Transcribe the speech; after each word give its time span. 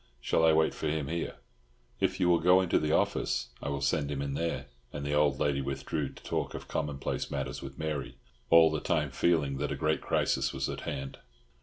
Shall 0.19 0.43
I 0.43 0.51
wait 0.51 0.73
for 0.73 0.87
him 0.87 1.09
here?" 1.09 1.35
"If 1.99 2.19
you 2.19 2.27
will 2.27 2.39
go 2.39 2.59
into 2.59 2.79
the 2.79 2.91
office 2.91 3.49
I 3.61 3.69
will 3.69 3.81
send 3.81 4.09
him 4.09 4.19
in 4.19 4.33
there," 4.33 4.65
and 4.91 5.05
the 5.05 5.13
old 5.13 5.39
lady 5.39 5.61
withdrew 5.61 6.09
to 6.09 6.23
talk 6.23 6.55
of 6.55 6.67
commonplace 6.67 7.29
matters 7.29 7.61
with 7.61 7.77
Mary, 7.77 8.15
all 8.49 8.71
the 8.71 8.79
time 8.79 9.11
feeling 9.11 9.57
that 9.57 9.71
a 9.71 9.75
great 9.75 10.01
crisis 10.01 10.53
was 10.53 10.67
at 10.69 10.81
hand. 10.89 11.19